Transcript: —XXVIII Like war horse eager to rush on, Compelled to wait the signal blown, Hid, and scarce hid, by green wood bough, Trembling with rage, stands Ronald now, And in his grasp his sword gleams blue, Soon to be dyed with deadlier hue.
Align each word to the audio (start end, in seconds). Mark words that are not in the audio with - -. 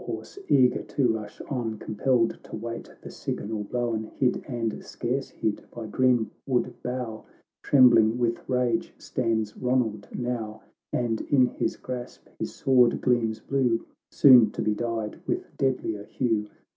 —XXVIII 0.01 0.07
Like 0.07 0.15
war 0.17 0.17
horse 0.17 0.39
eager 0.47 0.81
to 0.81 1.07
rush 1.13 1.41
on, 1.41 1.77
Compelled 1.77 2.43
to 2.45 2.55
wait 2.55 2.89
the 3.03 3.11
signal 3.11 3.65
blown, 3.65 4.05
Hid, 4.05 4.43
and 4.47 4.83
scarce 4.83 5.29
hid, 5.29 5.63
by 5.69 5.85
green 5.85 6.31
wood 6.47 6.73
bough, 6.81 7.25
Trembling 7.61 8.17
with 8.17 8.49
rage, 8.49 8.95
stands 8.97 9.55
Ronald 9.55 10.07
now, 10.11 10.63
And 10.91 11.21
in 11.29 11.45
his 11.45 11.77
grasp 11.77 12.29
his 12.39 12.51
sword 12.51 12.99
gleams 12.99 13.41
blue, 13.41 13.85
Soon 14.09 14.49
to 14.53 14.63
be 14.63 14.73
dyed 14.73 15.21
with 15.27 15.55
deadlier 15.57 16.05
hue. 16.05 16.47